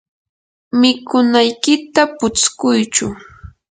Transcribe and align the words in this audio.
mikunaykita 0.79 2.01
putskuychu. 2.17 3.07